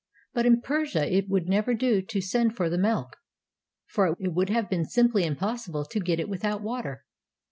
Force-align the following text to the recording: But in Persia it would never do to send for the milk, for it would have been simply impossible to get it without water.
But 0.33 0.47
in 0.47 0.61
Persia 0.61 1.05
it 1.15 1.29
would 1.29 1.47
never 1.47 1.75
do 1.75 2.01
to 2.01 2.21
send 2.21 2.55
for 2.57 2.71
the 2.71 2.77
milk, 2.79 3.17
for 3.85 4.17
it 4.19 4.33
would 4.33 4.49
have 4.49 4.67
been 4.67 4.83
simply 4.85 5.25
impossible 5.25 5.85
to 5.85 5.99
get 5.99 6.19
it 6.19 6.27
without 6.27 6.63
water. 6.63 7.05